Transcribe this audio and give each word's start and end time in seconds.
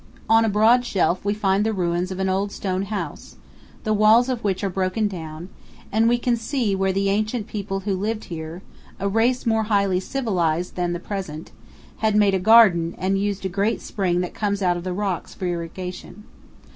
On 0.27 0.43
a 0.43 0.49
broad 0.49 0.83
shelf 0.83 1.23
we 1.23 1.35
find 1.35 1.63
the 1.63 1.73
ruins 1.73 2.09
of 2.09 2.17
an 2.17 2.27
old 2.27 2.51
stone 2.51 2.85
house, 2.85 3.35
the 3.83 3.93
walls 3.93 4.29
of 4.29 4.43
which 4.43 4.63
are 4.63 4.69
broken 4.71 5.07
down, 5.07 5.49
and 5.91 6.09
we 6.09 6.17
can 6.17 6.35
see 6.35 6.75
where 6.75 6.91
the 6.91 7.09
ancient 7.11 7.45
people 7.45 7.81
who 7.81 7.95
lived 7.95 8.23
here 8.23 8.63
a 8.99 9.07
race 9.07 9.45
more 9.45 9.65
highly 9.65 9.99
civilized 9.99 10.73
than 10.73 10.93
the 10.93 10.99
present 10.99 11.51
had 11.97 12.15
made 12.15 12.33
a 12.33 12.39
garden 12.39 12.95
and 12.97 13.19
used 13.19 13.45
a 13.45 13.47
great 13.47 13.79
spring 13.79 14.21
that 14.21 14.33
comes 14.33 14.63
out 14.63 14.75
of 14.75 14.83
the 14.83 14.91
rocks 14.91 15.35
for 15.35 15.45
irrigation. 15.45 16.23